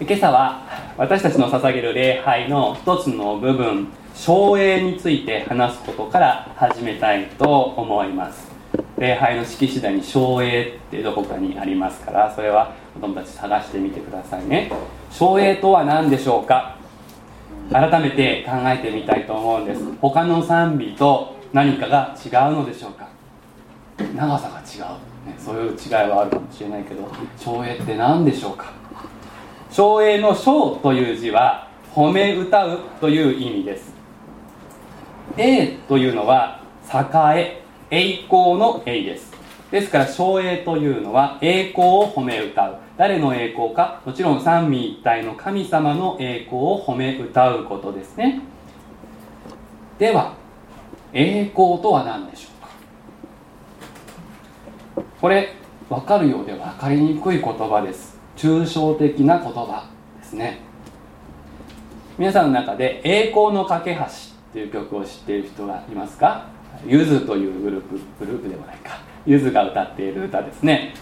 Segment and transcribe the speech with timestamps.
[0.00, 0.62] 今朝は
[0.96, 8.46] 私たちの捧げる礼拝の一つの部分照栄について話すことから始めたいと思います。
[8.96, 14.70] 礼拝の式次第に照栄ってどこかにありますからそれは子供たち探してみてくださいね。
[15.10, 16.76] 照栄とは何でしょうか？
[17.72, 19.82] 改めて考えてみたいと思うんです。
[20.00, 23.08] 他の賛美と何かが違うのでしょうか？
[24.14, 24.92] 長さが違う、
[25.28, 28.72] ね、そういう違いはあるかもしれないけど照栄って何でしょうか？
[29.70, 33.92] 照栄の章という字は褒め歌うという意味です。
[35.36, 39.32] 栄というのは栄栄光の栄です。
[39.70, 42.78] ですから照栄というのは栄光を褒め歌う。
[42.96, 44.00] 誰の栄光か？
[44.04, 48.40] もちろん三位一体の神様の栄光を褒め歌うことですね。
[49.98, 50.34] では
[51.12, 52.68] 栄光とは何でしょうか？
[55.20, 55.54] これ
[55.88, 58.17] 分かるようで分かりにくい言葉です。
[58.38, 60.60] 抽象的な言葉ですね。
[62.16, 64.06] 皆さんの中で「栄光の架け橋」っ
[64.52, 66.46] ていう曲を知っている人がいますか？
[66.86, 69.00] ゆずというグループグループでもないか。
[69.26, 70.94] ゆずが歌っている歌ですね。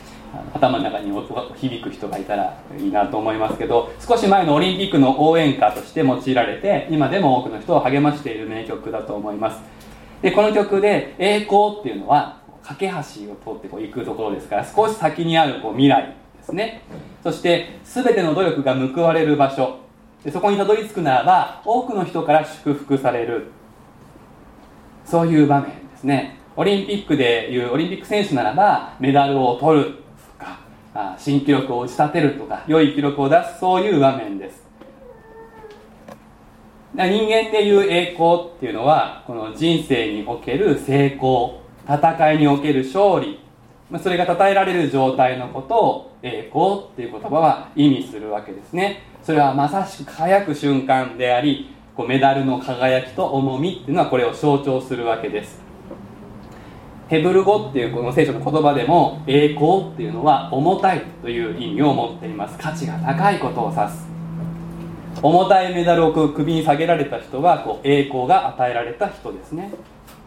[0.55, 1.13] 頭の中に
[1.55, 9.61] 響く人がいたらいいなと思いますけど少し前のオリンピックの応援歌として用いられて今でも多くの人を励ましている名曲だと思います。
[10.23, 16.83] でこの曲で「栄光」っていうのは架け橋を通ってこう行くところですから少し先にあるこう未来ですね。
[17.27, 19.81] そして全ての努力が報われる場所。
[20.33, 23.49] そこにたどり着くならば多くの人から祝福される。
[25.05, 26.39] そういう場面ですね。
[26.55, 30.45] オリンピックでいうオリンピック選手ならばメダルを取ると
[30.95, 34.65] か新記録を打ち立てるとか良い記録を出すそういう場面です。
[36.95, 43.41] 人間でいう栄光っていうのはこの人生における成功戦いにおける勝利
[43.91, 49.03] まあそれが称えられる状態のことを栄光っていう言葉は意味するわけですね。
[49.23, 55.65] それはまさしく輝く瞬間でありこうメダルの輝きと重みっていうのはこれを象徴するわけです。
[57.09, 62.59] ヘブル語っていうこの聖書の言葉でも栄光っていうのは重たいという意味を持っています。
[62.59, 64.09] 価値が高いことを指す。
[65.23, 69.71] 重たいメダルを首に下げられた人はこう栄光が与えられた人ですね。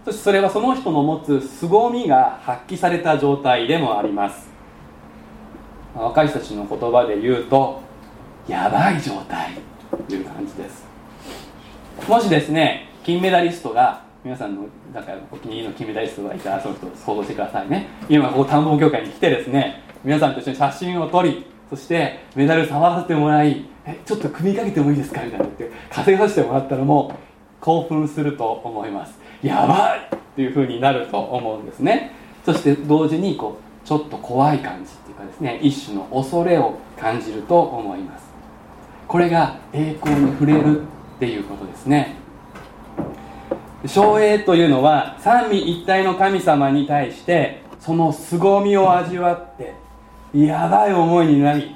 [0.05, 4.49] そしてそれはその人の持つ凄みが発揮された状態でもあります。
[5.95, 7.81] 若い人たちの言葉で言うと
[8.47, 9.57] やばい状態
[10.07, 10.85] という感じです。
[12.07, 17.87] もしですね金メダリストが皆さんのなんかお気に入りの金メダリストがいたらその人を想像してくださいね。
[18.07, 27.17] 今ここ田んぼ協会に来てですね皆さんと一緒に写真を撮りそしてメダル触らせてもらいえちょっと組みかけてもいいですかみたいなって稼がせてもらったらもう
[27.59, 29.19] 興奮すると思います。
[29.41, 32.11] やばいっていうふうになると思うんですね。
[32.45, 38.25] そして同時にこうちょっと怖い感じっていうかですね一種の恐れを感じると思います。
[39.07, 40.83] これが栄光に触れるっ
[41.19, 42.15] ていうことですね。
[43.85, 49.73] 照栄というのは三位一体の神様に対してその凄みを味わって
[50.33, 51.75] やばい思いになり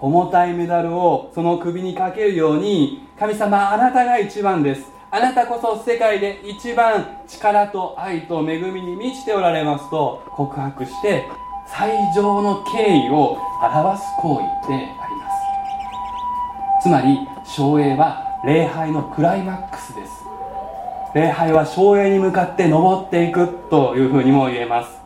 [0.00, 4.90] 重たいメダルをその首にかけるように神様あなたが一番です。
[5.14, 11.28] あなたこそ世界で一番力と愛と恵みに満ちておられますと告白して
[11.66, 15.28] 最上の敬意を表す行為でありま
[16.80, 16.84] す。
[16.84, 20.24] つまり照栄は礼拝のクライマックスです。
[21.14, 24.96] 礼拝は照栄に向かって登っていくというふうにも言えます。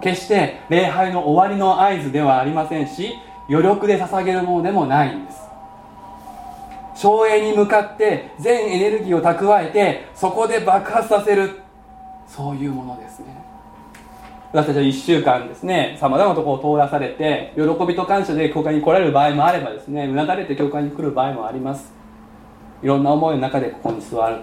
[0.00, 3.18] 決して礼拝の終わりの合図ではありませんし
[3.48, 5.49] 余力で捧げるものでもないんです。
[7.00, 11.60] 省エに向かって全エネルギーを蓄えてそこで爆発させる。
[12.28, 13.42] そういうものですね。
[14.52, 21.90] 私たちは1週間ですねさまざまなところを通らされて喜びと感謝で教会に来られる場合もあればですねうなだれて教会に来る場合もあります。
[22.82, 24.42] いろんな思いの中でここに座る。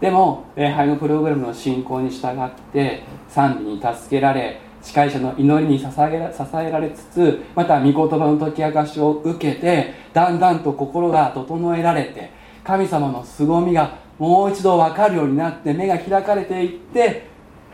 [0.00, 12.30] でも礼拝のプログラムの進行に従って賛美に助けられ司会者の祈りに支えら支えられつつまた御言葉の解き明かしを受けてだんだんと心が整えられて
[12.64, 17.26] 神様の凄みがもう一度分かるようになって目が開かれていって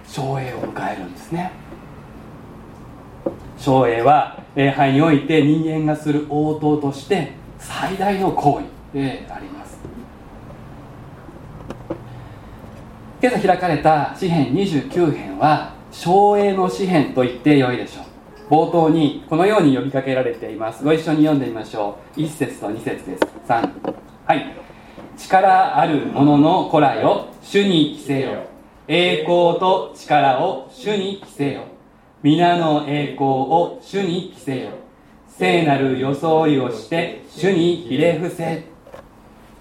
[0.07, 1.51] 照栄を迎えるんですね。
[3.59, 8.61] 照栄は礼拝において人間がする応答として最大の行
[8.93, 9.79] 為であります。
[13.21, 18.07] 今朝開かれた詩編29編は昭栄の詩篇と言ってよいでしょう。
[18.49, 20.85] 冒頭にこのように呼びかけられています。
[20.85, 22.21] ご一緒に読んでみましょう。
[22.21, 23.23] 1節と2節です。
[23.49, 23.71] 3
[24.27, 24.55] はい。
[25.17, 27.29] 力ある者の子らよ。
[27.43, 28.45] 主に着せよ。
[28.89, 31.63] 栄光と力を主に着せよ。
[32.23, 34.71] 皆の栄光を主に着せよ。
[35.29, 38.65] 聖なる装いをして主にひれ伏せ。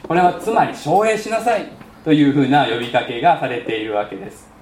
[0.07, 1.65] これはつまり奨励しなさい
[2.03, 4.54] というふうな呼びかけがされているわけです。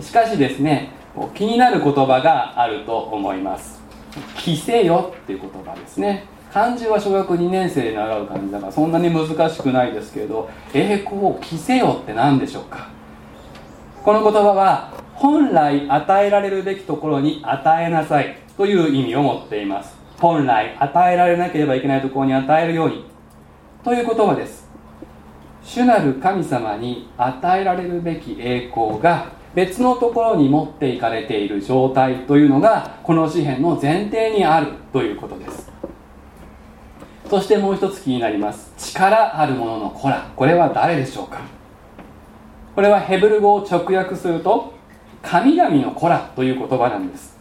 [0.00, 0.90] しかしですね
[1.34, 3.82] 気になる言葉があると思います
[4.36, 6.24] 「着せよ」っていう言葉ですね。
[6.52, 12.88] 漢字は小学2年生で習う漢字だからそんなに難しくないですけど栄光を着せよって何でしょうか。
[14.02, 19.96] この言葉は本来与えられるべきところに与えなさいという意味を持っています。
[20.18, 23.04] 本来与えられなければいけないところに与えるように。
[23.84, 24.66] という言葉です。
[25.62, 35.72] 主なる神様に与えられるべき栄光が別のところに持っていかれている状態というのがこの詩篇の前提にあるということです。
[37.30, 38.70] そしてもう一つ気になります。
[38.76, 40.30] 力あるもの子ら。
[40.36, 41.40] これは誰でしょうか？
[42.74, 44.74] これはヘブル語を直訳すると
[45.22, 47.38] 神々の子らという言葉なんです。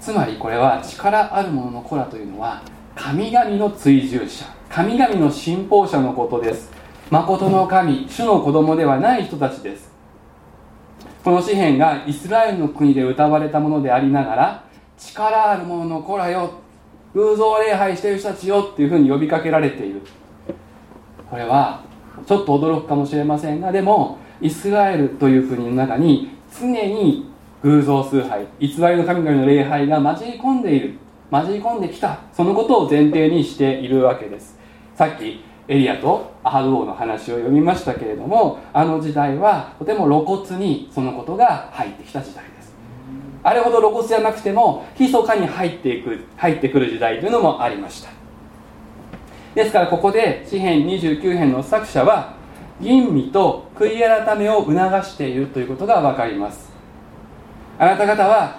[0.00, 2.62] つまりこれは力あるものの子らというのは
[2.94, 6.70] 神々の追従者神々の信奉者のことです。
[7.10, 9.95] 誠の神主の子供ではない人たちです。
[11.26, 14.64] この詩篇がイスラエルの国で歌われたものでありながら
[14.96, 16.52] 力ある者の子らよ
[17.14, 20.02] 偶像礼拝している人たちよっていうふうに呼びかけられている。
[21.28, 21.82] これは
[22.28, 27.28] ちょっと驚くかもしれませんがでもイスラエルという国の中に常に
[27.60, 30.94] 偶像崇拝偽りの神々の礼拝が混じり込んでいる
[31.32, 34.56] 混じり込んできたそのことを前提にしているわけです。
[34.94, 42.74] さっきエリアとアハド王の話を読みましたけれどもあの時代はとても露骨にそのことが入ってきた時代です。
[43.42, 48.10] あれほど露骨じゃなくても密かに入っていく入ってくる時代というのもありました。
[49.54, 52.34] ですからここで詩編29編の作者は
[52.80, 54.74] 吟味と悔い改めを促
[55.04, 56.70] しているということが分かります。
[57.78, 58.58] あなた方は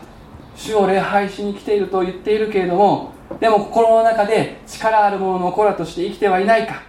[0.55, 6.86] 主を礼拝しに来ていると言っているけれどもでも心の中で力ある者の子らとして生きてはいないか。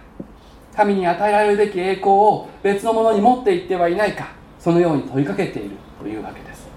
[0.79, 5.71] 神に与えられるべき栄光を別のものに持っていってはいないかそのように問いかけている
[6.01, 6.69] というわけです。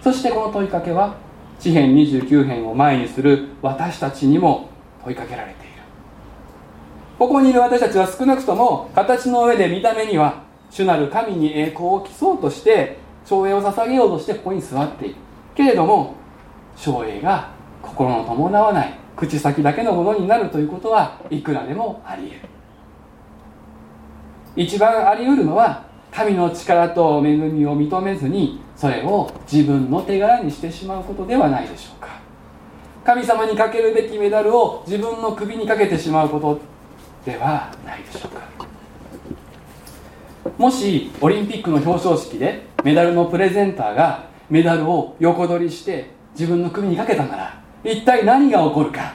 [0.00, 1.16] そしてこの問いかけは
[1.58, 4.68] 詩編29編を前にする私たちにも
[5.02, 5.72] 問いかけられている。
[7.18, 15.16] ここにいる私たちは少なくとも形の上で見た目には主なる神に栄光を競そうとして照栄を捧げようとしてここに座っている。
[15.56, 16.14] けれども
[16.76, 17.50] 照栄が
[17.82, 22.61] 心の伴わない口先だけのものになるということはいくらでもあり得る。
[24.56, 32.20] 一番あり得るのは神の力と恵みを認めずにそれを自分の手柄にしてしまうことではないでしょうか。
[33.04, 36.60] 神様にかけるべきメダルを自分の首にかけてしまうこと
[37.24, 38.42] ではないでしょうか。
[40.58, 49.14] もしオリンピックの表彰式でメダルのプレゼンターがメダルを横取りして自分の首にかけたなら一体何が起こるか。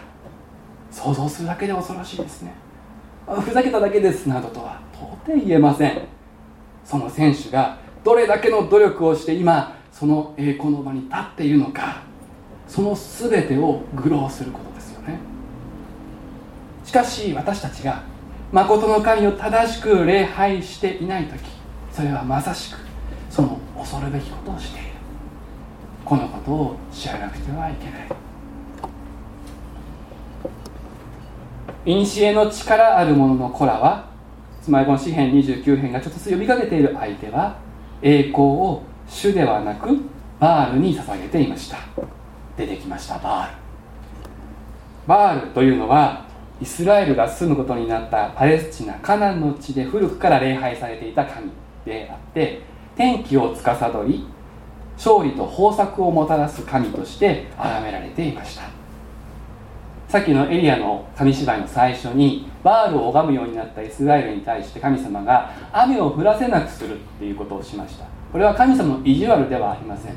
[0.89, 2.53] 想像するだけで恐ろしいですね。
[3.27, 6.01] ふざけただけですなどとは到底言えません。
[6.85, 12.01] その選手がどれだけの努力をして今その栄光の場に立っているのか
[12.67, 15.19] その全てを愚弄することですよね。
[16.85, 18.03] しかし私たちが
[18.53, 21.41] 誠の神を正しく礼拝していない時
[21.91, 22.77] それはまさしく
[23.29, 24.87] その恐るべきことをしている。
[26.05, 28.26] このことを知らなくてはいけない。
[31.87, 34.09] 古の力ある者の子らは
[34.61, 37.57] つまりこの詩編29編がちょっとずつ呼びかけている相手は
[38.01, 39.97] 栄光を主ではなく
[40.37, 41.77] バールに捧げていました。
[42.57, 43.53] 出てきましたバール。
[45.07, 46.25] バールというのは
[46.59, 51.51] イスラエルが住むことになったパレスチナカナンの地で古くから礼拝されていた神
[51.85, 52.63] であって
[52.97, 54.27] 天気を司り
[54.97, 58.63] 勝利と豊作をもたらす神として崇められていました。
[60.07, 68.05] さっきのエリアの紙芝居の最初にバールを拝むようになったイスラエルに対して神様が雨を降らせなくするっていうことをしました。
[68.31, 70.13] これは神様の意地悪ではありません。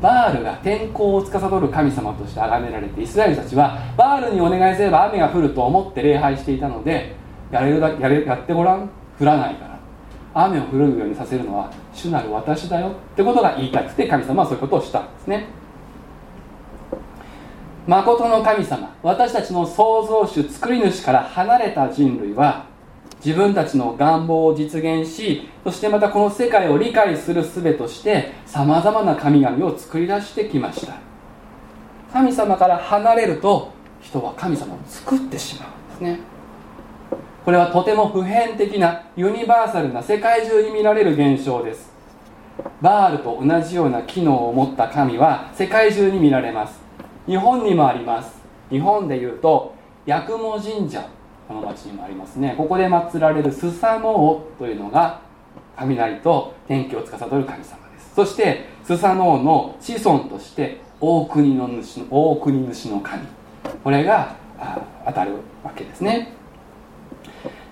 [0.00, 7.14] バールが天候を司る神様として崇められてイスラエルたちはバールにお願いすれば雨が降ると思って礼拝していたので
[7.52, 8.90] やれるだやれやってごらん？
[9.20, 9.78] 降らないから。
[10.34, 15.46] 雨を降るようにさせるのは主なる私だよってことが言いたくて神様はそういうことをしたんですね。
[17.86, 22.66] 誠の神様私たちの創造主作り主から離れた人類は
[23.24, 30.94] 自分たちの願望を実現しそしてまたこの世界を理解する術としてさまざまな神々を作り出してきました。
[32.12, 36.20] 神様から離れると人は神様を作ってしまうんですね。
[37.44, 41.90] これはとても普遍的なユニバーサルな世界中に見られる現象です。
[42.80, 46.81] バールと同じような機能を持った神は世界中に見られます。
[47.26, 48.40] 日本にもあります。
[48.70, 49.74] 日本でいうと
[50.06, 51.06] 八雲神社
[51.46, 52.54] この町にもありますね。
[52.56, 55.20] ここで祀られるスサノオというのが
[55.76, 58.14] 雷と天気を司る神様です。
[58.14, 63.22] そしてスサノオの子孫として大国の主の大国主の神。
[63.84, 64.34] これが
[65.06, 66.32] 当たるわけですね。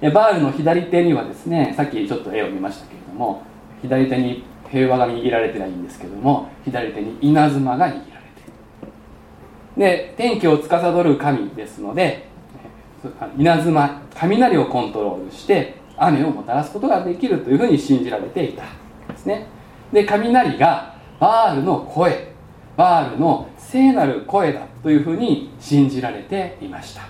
[0.01, 3.43] でバールの左手にはですねさっきちょっと絵を見ましたけれども
[3.83, 8.10] 左手に平和が握られてないんですけども左手に稲妻が握る。
[9.81, 12.29] で天気を司る神ですので
[13.39, 18.65] 稲妻雷をコントロールして雨をもたらすことができるというふうに信じられていた
[19.09, 19.47] ですね。
[19.91, 22.31] で雷がバールの声
[22.77, 27.09] バールの聖なる声だというふうに信じられていました。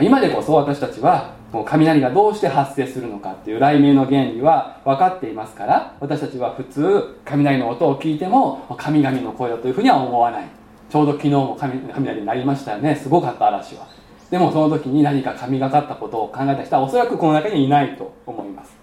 [0.00, 10.48] 今でこそ私たちは雷がどうして発生するのかっていう雷鳴の原理は分かっていますから私たちは普通雷の音を聞いても神々の声だというふうには思わない。
[10.90, 12.96] ちょうど昨日も雷になりましたよね。
[12.96, 13.86] すごかった嵐は。
[14.30, 18.74] でもその時に何か神がかったことを考えた人はおそらくこの中にいないと思います。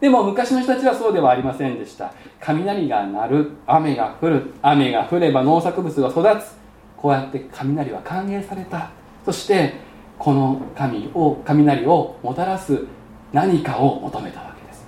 [0.00, 2.12] でも昔の人たちはそうではありませんでした。
[2.40, 6.54] 雷が鳴る雨が降る雨が降れば農作物が育つ。
[6.96, 8.90] こうやって雷は歓迎された。
[9.24, 9.74] そして
[10.18, 12.84] この神を雷をもたらす
[13.32, 14.86] 何かを求めたわけです。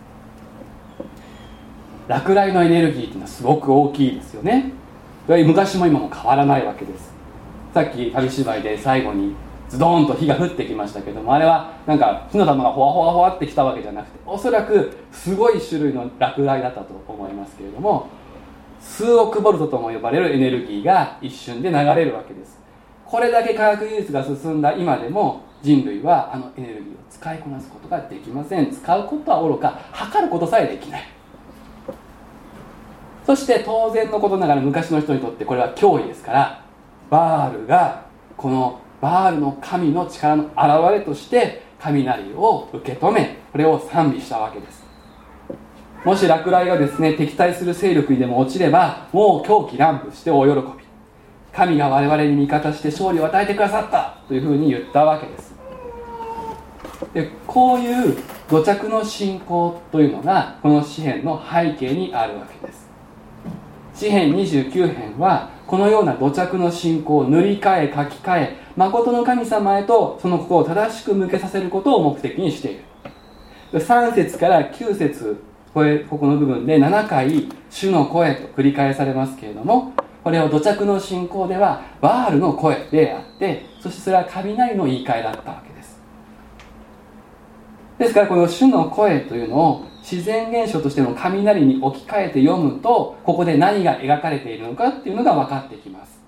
[2.08, 4.72] 落雷のエネルギーっていうのはすごく大きいですよね。
[5.28, 7.12] 昔も今も変わらないわけです。
[7.74, 9.34] さっき旅芝居で最後に
[9.68, 18.08] ズドーンと火が降ってきましたけどもあれはなんか火の玉がほわほわほわってきたわけじゃなくておそらくすごい種類の落雷だったと思いますけれども
[18.80, 22.55] 数億ボルトとも呼ばれるエネルギーが一瞬で流れるわけです。
[23.08, 28.70] これだけ科学技術が進んだ今でも人類はあのエネルギーを使いこなすことができません。
[28.70, 31.02] 使うことはおろか測ることさえできない。
[33.24, 36.62] そして当然のことながら昔の人にとってこれは脅威ですから。
[37.08, 44.84] バールがこのバールの神の力の表れとして雷を受け止めこれを賛美したわけです。
[46.04, 50.85] もし落雷がですね敵対する勢力にでも落ちればもう狂気乱舞して大喜び。
[51.56, 55.54] 神が我々に味方して勝利を与えてくださったというふうに言ったわけです。
[57.14, 58.16] でこういう
[58.48, 62.86] 土着の信仰というのがこの詩篇の背景にあるわけです。
[63.94, 72.84] 詩篇29編はこのような土着の信仰を塗り替え書き換え誠の神様へとその心を正しく向けさせることを目的にしている。
[73.72, 79.92] 3節から9節これここの部分で7回「主の声」と繰り返されますけれども
[80.26, 86.02] これを土着の信仰ではバールの声であってそしてそれは雷の言い換えだったわけです。
[87.96, 96.20] ですからこの主の声というのを自然現象としての雷に置き換えて読むとここで何が描かれているのかっていうのが分かってきます。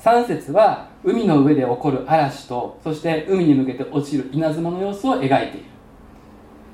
[0.00, 5.66] 3節は海の上で起こる嵐とそして海に向けて落ちる稲妻の様子を描いている。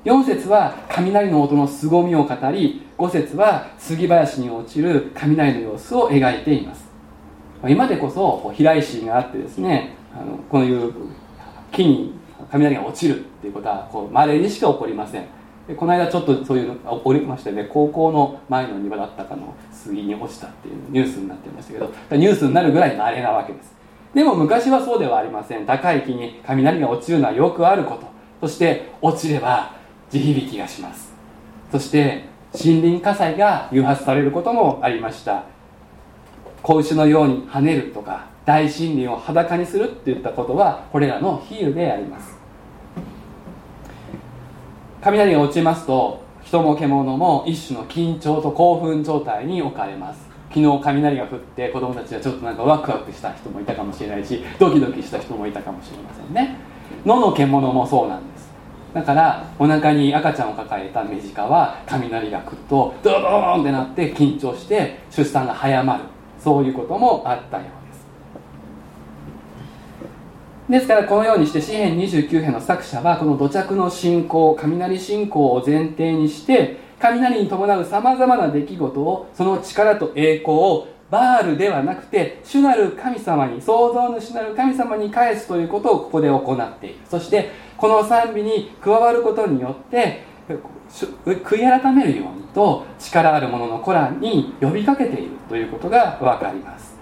[0.03, 6.89] 4節は雷の音の凄みを語り5節は杉林に落ちる雷の様子を描いています。
[7.67, 10.91] 今でこそ飛来心があってですねあのこういう
[11.71, 12.15] 木に
[12.49, 15.25] 雷が落ちるっていうことはまれにしか起こりません。
[15.77, 17.69] この間ちょっとそういうのが起こりましてね。
[17.71, 21.85] 高校の前の庭だったかの杉に落ちたっていうニュースになってましたけど
[22.17, 23.71] ニュースになるぐらい稀なわけです。
[24.15, 25.67] でも昔はそうではありません。
[25.67, 28.09] 高い木に雷が落ちるのはよくあること。
[28.41, 29.79] そして落ちれば
[30.11, 31.13] 地響きがします。
[31.71, 35.45] そして森林火災が誘発されることもありました。
[36.61, 42.37] 子牛のように跳ねるとか大森林を裸にするっていったことはこれらの比喩であります。
[45.01, 50.29] 雷が落ちますと人も獣も一種の緊張と興奮状態に置かれます。
[50.49, 56.57] 昨日雷が降って子供たちはちょっとなんかワクワクした人もいたかもしれないしドキドキした人もいたかもしれませんね。
[57.05, 58.30] 野の獣もそうなんです。
[58.93, 66.03] だからお腹に赤ちゃんを抱えたメジカは雷が来るとドドーンってなって緊張して出産が早まる。
[66.43, 67.65] そういうこともあったよう
[70.69, 70.79] です。
[70.79, 86.95] ですからこのようにして詩篇29編の作者はこの土着の信仰雷信仰を前提にして雷に伴うさまざまな出来事をその力と栄光をバールではなくて主なる神様に創造主なる神様に返すということをここで行っている。
[87.09, 87.49] そして
[87.81, 90.21] この賛美に加わることによって
[91.25, 96.95] 悔い改めるようにと力ある者の子らに呼びかけているということが分かります。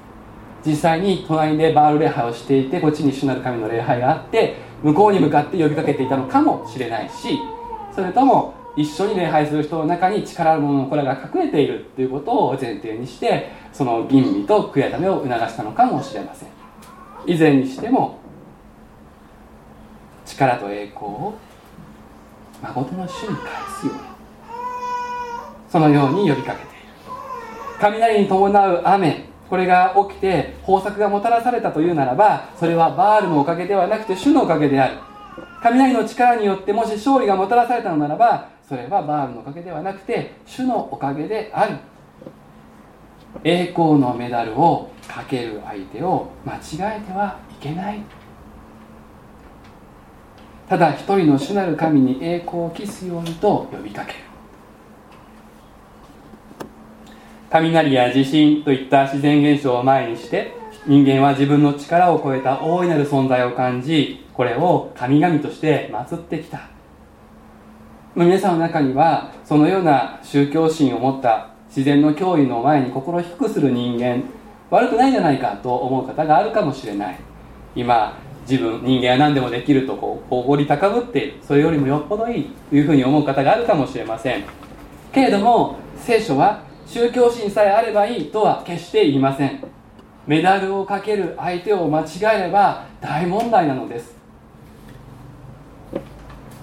[0.65, 7.37] 実際に隣でバール礼拝をしていてこっちに主なる神の礼拝があって向こうに向かって呼びかけていたのかもしれないし
[7.93, 16.49] それとも一緒に礼拝する人の中に力あるものの子らが隠れているということを前提にしてその吟味と悔い改めを促したのかもしれません。
[17.25, 18.18] 以前にしても
[20.39, 21.33] 力と栄光を
[22.61, 23.47] 誠の主に返
[23.81, 24.01] すように
[25.69, 26.85] そのように呼びかけている
[27.79, 34.97] 雷に伴う雨これが起きて豊作がもたらされたというならばそれはバールのおかげではなくて主のおかげである。
[35.61, 41.77] 雷の力によってもし勝利がもたらされたのならばそれはバールのおかげではなくて主のおかげである。
[43.43, 47.99] 栄光のメダルをかける相手を間違えてはいけない。
[50.69, 54.19] ただ一人の主なる神に栄光を期すようにと呼びかける。
[57.49, 60.53] 雷や地震といった自然現象を前にして
[60.85, 66.69] 人間は自分の力を超えた大いなる存在を感じこれを神々として祀ってきた。
[68.15, 74.23] 皆さんの中にはそのような宗教心を持った自然の脅威の前に心を低くする人間
[74.69, 77.19] 悪くないんじゃないかと思う方があるかもしれない。
[77.75, 78.15] 今
[78.49, 84.43] 自分人間は何でもできるとこう誇り高ぶっているそれよりもよっぽどいいというふうに思う方があるかもしれません。
[85.13, 89.63] けれども聖書は宗教心さえあればいいとは決して言いません。
[90.25, 92.05] メダルをかける相手を間違
[92.39, 94.15] えれば大問題なのです。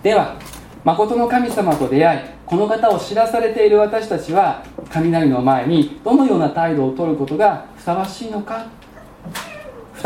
[0.03, 0.37] では
[0.85, 8.67] 誠の神様と出会いこの方を知らされている私たちは雷の前にどのような態度をとることがふさわしいのか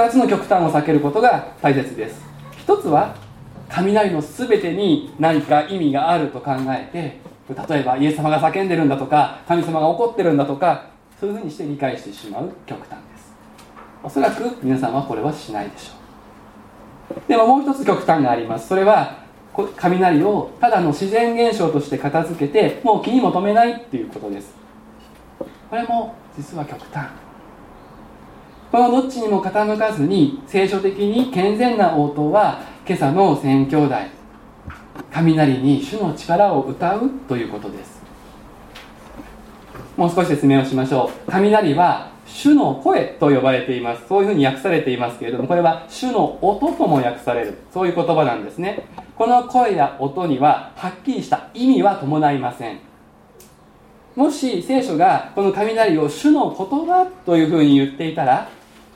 [0.00, 2.24] 2つの極端を避けることが大切です。
[2.66, 3.14] 1つは
[3.68, 7.20] 雷の全てに何か意味があると考えて
[7.68, 10.88] 例えばイエス様が叫んでるんだとか神様が怒ってるんだとか
[11.20, 13.34] そういうふうにして理解してしまう極端です。
[14.02, 17.20] おそらく皆さんはこれはしないでしょう。
[17.28, 18.68] でももう一つ極端があります。
[18.68, 19.18] それは
[19.76, 24.54] 雷をただの自然現象として片付けてもう気にも留めないっていうことです。
[25.68, 27.19] これも実は極端。
[28.70, 33.96] このどっちにも傾かずに聖書的に健全な応答は今朝の宣教弟
[35.10, 38.00] 雷に主の力を歌うということです。
[39.96, 41.30] もう少し説明をしましょう。
[41.30, 44.06] 雷は主の声と呼ばれています。
[44.06, 47.58] そういうふうに訳されていますけれどもこれは主の音とも訳される。
[47.74, 48.86] そういう言葉なんですね。
[49.16, 52.78] この声や音にははっきりした意味は伴いません。
[54.14, 58.48] もし聖書がこの雷を主の言葉というふうに言っていたら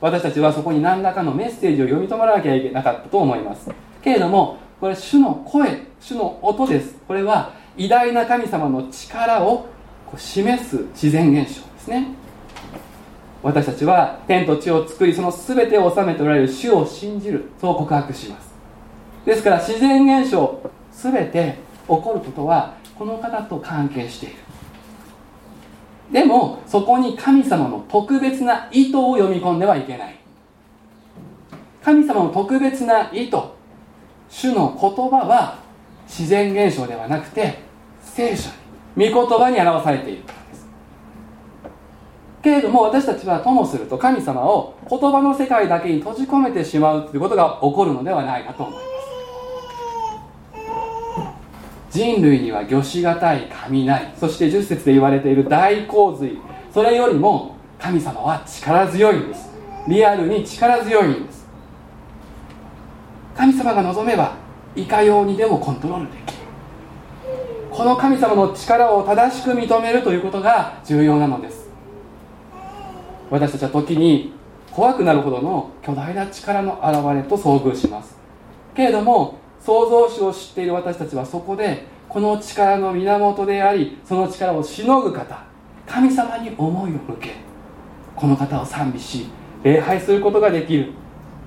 [0.04, 3.70] 私たちはそこに何らかのメッセージを読み取らなきゃいけなかったと思います。
[4.02, 6.96] けれどもこれ主の声主の音です。
[7.08, 9.64] これは偉大な神様の力を
[10.14, 12.08] 示す自然現象ですね。
[13.42, 18.52] 私たちは天と地を作りその全てを治めておられる主を信じるそう告白します。
[19.24, 24.43] ですから自然現象全て起こることはこの方と関係している。
[26.12, 30.18] でもそこに神様の特別な意図を読み込んではいけない。
[31.82, 33.36] 神様の特別な意図
[34.28, 35.58] 主の言葉は
[36.06, 37.58] 自然現象ではなくて
[38.00, 38.50] 聖書
[38.96, 40.66] に御言葉に表されているからです。
[42.42, 48.93] けれども私たちはともすると神様を言葉の世界だけに閉じ込めてしまうということが起こるのではないかと思います。
[51.94, 53.48] 人類には魚しがたい。
[53.48, 56.36] 雷そして10節で言われている大洪水。
[56.72, 59.48] それよりも神様は力強いんです。
[59.86, 61.46] リアルに力強いんです。
[63.36, 64.34] 神様が望めば
[64.74, 66.38] いかようにでもコントロールできる。
[67.70, 71.68] この神様の力を正しく認めるということが重要なのです。
[73.30, 74.32] 私たちは時に
[74.72, 78.16] 怖くなるほどの巨大な力の現れと遭遇します。
[78.74, 85.42] けれども創造主を知っている私たちはそこでこの力の源でありその力をしのぐ方
[85.86, 87.36] 神様に思いを向け
[88.14, 89.26] この方を賛美し
[89.62, 90.92] 礼拝することができる。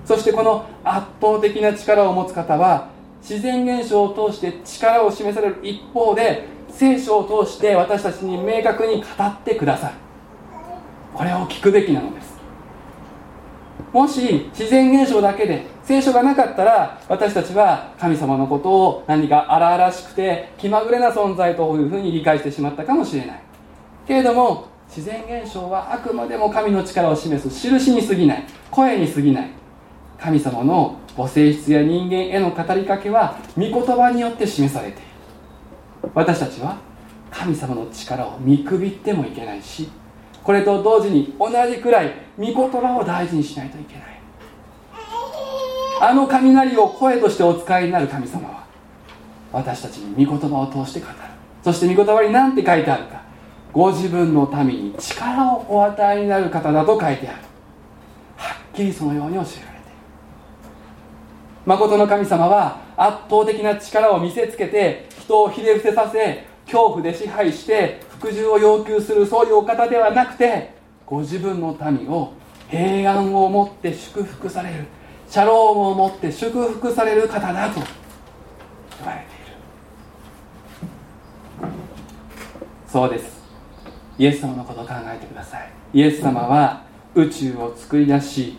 [0.03, 2.89] そしてこの圧倒的な力を持つ方は
[3.21, 9.93] 自然現象を通して力を示される一方で聖書を通して私たちに明確に語ってください
[11.13, 12.37] これを聞くべきなのです。
[13.91, 23.41] もし自然現象だけで聖書がなかったら私たちは神様のことを何か荒々しくて気まぐれな存在というふうに理解してしまったかもしれない。
[24.05, 28.43] けれども自然現象はあくまでも神の力を示す印に過ぎない。
[28.69, 29.49] 声に過ぎない。
[30.19, 35.01] 神様のご性質や人間への語りかけは御言葉によって示されてい
[36.03, 36.11] る。
[36.13, 36.79] 私たちは
[37.31, 39.89] 神様の力を見くびってもいけないし
[40.43, 44.16] これと同時に同じくらい御言葉を大事にしないといけない。
[45.99, 48.65] あの雷を声としてお使いになる神様は
[49.51, 51.13] 私たちに御言葉を通して語る。
[51.63, 53.21] そして御言葉に何て書いてあるか
[53.73, 57.37] ご自分の民に力をお与えになる方だと書いてある。
[58.37, 59.57] はっきりそのように教えられている。
[61.65, 70.73] 誠の神様は圧倒的な力を見せつけて人をひれ伏せさせ恐怖で支配して服従を要求するそういうお方ではなくて
[71.05, 72.33] ご自分の民を
[72.69, 74.85] 平安をもって祝福される。
[75.29, 77.81] シャロームをもって祝福される方だと
[78.99, 79.39] 言われてい
[81.65, 81.71] る。
[82.87, 83.37] そうです。
[84.17, 85.69] イエス様のことを考えてください。
[85.93, 88.57] イエス様は宇宙を作り出し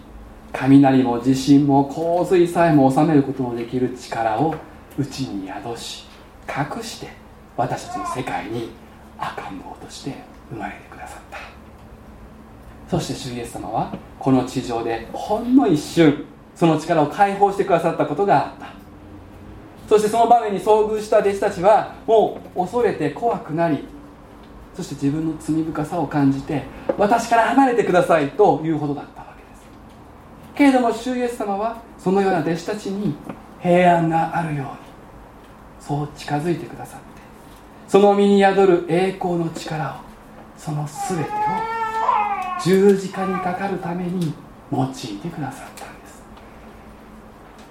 [0.53, 4.55] 雷も地震も洪水さえも収めることのできる力を
[4.99, 6.07] 内に宿し
[6.49, 7.09] 隠して
[7.57, 8.71] 私たちの世界に
[9.19, 10.15] 赤ん坊として
[10.51, 11.39] 生まれてくださった。
[12.91, 16.25] そして主イエス様はこの地上でほんの一瞬
[16.59, 18.67] その力を解放してくださったことがあった。
[19.89, 23.85] そしてその場面に遭遇した弟子たちはもう恐れて怖くなり
[24.75, 26.65] そして自分の罪深さを感じて
[26.99, 29.63] 私から離れてくださいというほどだったわけです。
[30.57, 33.15] けれども主イエス様はそのような弟子たちに
[33.61, 34.73] 平安があるように
[35.81, 37.07] そう近づいてくださって
[37.87, 39.95] その身に宿る栄光の力を
[40.59, 41.35] その全てを
[42.63, 44.35] 十字架にかかるために
[44.71, 45.78] 用いてくださった。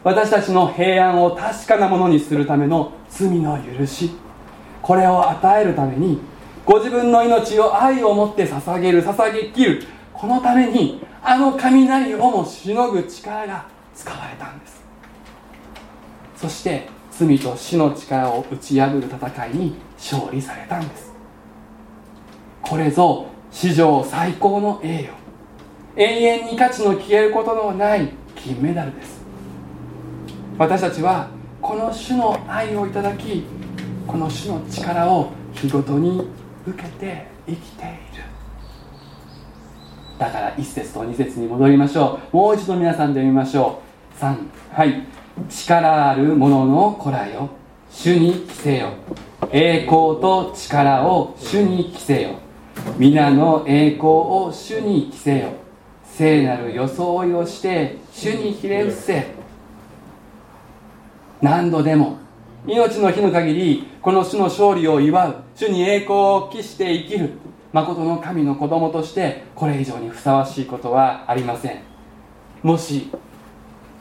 [0.07, 4.11] 私たちの平安を確かなものにするための罪の許し。
[4.81, 6.21] これを与えるために
[6.65, 14.81] ご自分の命を愛を持って捧げる捧げきるこのためにあの雷をもしのぐ力が使われたんです。
[16.37, 21.11] そして罪と死の力を打ち破る戦いに勝利されたんです。
[22.61, 25.09] これぞ史上最高の栄
[25.97, 26.01] 誉。
[26.01, 29.16] 永遠に価値の消えることのない金メダルです。
[30.57, 31.27] 私たちは
[31.61, 33.43] この種の愛をいただき
[34.07, 36.27] この種の力を日ごとに
[36.65, 38.23] 受けて生きている。
[40.17, 42.35] だから1節と2節に戻りましょう。
[42.35, 43.81] もう一度皆さんで読みましょ
[44.17, 44.19] う。
[44.19, 44.35] 3
[44.71, 45.03] はい。
[45.47, 47.49] 力ある者の子らよ。
[47.91, 48.93] 主に着せよ。
[49.51, 52.29] 栄光と力を主に着せよ。
[52.97, 55.49] 皆の栄光を主に着せよ。
[56.03, 59.36] 聖なる装いをして主にひれ伏せ。
[61.41, 62.17] 何度でも。
[62.65, 65.35] 命の日の限りこの主の勝利を祝う。
[65.55, 67.31] 主に栄光を期して生きる。
[67.73, 71.81] 誠の神の子供としてこれ以上にふさわしいことはありません。
[72.63, 73.09] もし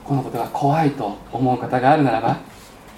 [0.05, 2.39] このことが怖いと思う方があるならば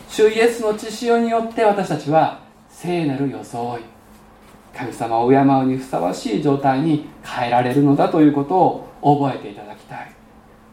[0.08, 3.82] 主イエスの血潮によって私たちは聖なる装い
[4.76, 10.12] 神様を敬うにふさわしい状態に変えられるのだということを覚えていただきたい。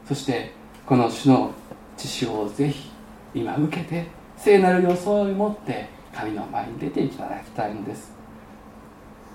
[0.07, 0.51] そして
[0.85, 1.51] この主の
[1.97, 2.91] 血潮をぜひ
[3.35, 8.13] 今受けて聖なる装いを持って神の前に出ていただきたいのです。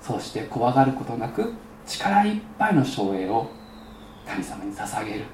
[0.01, 1.53] そして怖がることなく
[1.87, 3.51] 力いっぱいの照栄を
[4.27, 5.25] 神様に捧げる。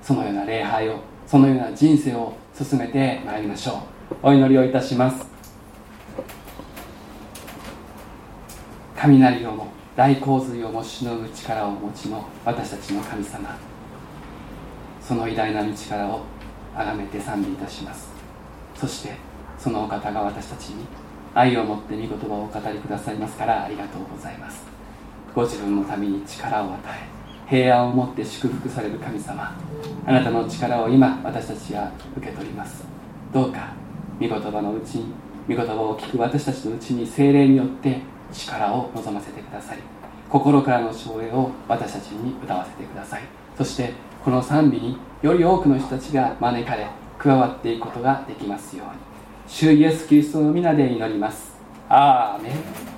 [0.00, 4.14] そのような礼拝をそのような人生を進めてまいりましょう。
[4.22, 5.26] お祈りをいたします。
[8.96, 13.58] 雷をも大洪水をもしのぐ力をお持ちの私たちの神様。
[15.00, 16.22] その偉大な道からを
[16.76, 18.08] 崇めて賛美いたします。
[18.74, 19.14] そして
[19.58, 20.84] そのお方が私たちに
[21.34, 24.64] 愛を持って御言葉をお語りくださいますからありがとうございます。
[25.34, 27.14] ご自分のために力を与え
[27.48, 29.56] 平安を持って祝福される神様
[30.06, 32.84] あなたの力を今私たちは受け取ります。
[33.32, 33.72] どうか
[34.20, 35.06] 御言葉のうちに
[35.48, 38.00] 御言葉を聞く私たちのうちに精霊によって
[38.32, 39.82] 力を望ませてくださり
[40.30, 43.22] 心からの奨励を私たちに歌わせてください。
[43.56, 43.92] そして
[44.24, 46.86] この賛美により多くの人たちが招かれ
[47.18, 48.92] 加わっていくことができますように。
[49.46, 51.58] 主イエス・キリストの皆で祈ります。
[51.90, 52.93] アーメン。